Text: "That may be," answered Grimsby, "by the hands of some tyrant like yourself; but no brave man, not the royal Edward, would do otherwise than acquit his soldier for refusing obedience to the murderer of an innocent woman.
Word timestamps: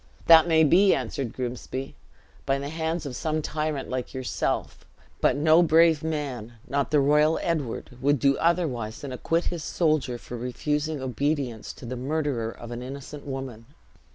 "That 0.25 0.47
may 0.47 0.63
be," 0.63 0.95
answered 0.95 1.31
Grimsby, 1.31 1.93
"by 2.47 2.57
the 2.57 2.69
hands 2.69 3.05
of 3.05 3.15
some 3.15 3.43
tyrant 3.43 3.87
like 3.87 4.15
yourself; 4.15 4.83
but 5.19 5.35
no 5.35 5.61
brave 5.61 6.03
man, 6.03 6.53
not 6.67 6.89
the 6.89 6.99
royal 6.99 7.37
Edward, 7.43 7.91
would 8.01 8.17
do 8.17 8.35
otherwise 8.39 9.01
than 9.01 9.11
acquit 9.11 9.43
his 9.53 9.63
soldier 9.63 10.17
for 10.17 10.35
refusing 10.37 10.99
obedience 11.03 11.71
to 11.73 11.85
the 11.85 11.95
murderer 11.95 12.49
of 12.49 12.71
an 12.71 12.81
innocent 12.81 13.27
woman. 13.27 13.67